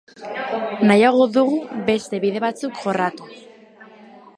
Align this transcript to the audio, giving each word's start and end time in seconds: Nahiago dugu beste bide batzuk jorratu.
Nahiago 0.91 1.27
dugu 1.35 1.59
beste 1.91 2.23
bide 2.27 2.45
batzuk 2.49 2.83
jorratu. 2.87 3.31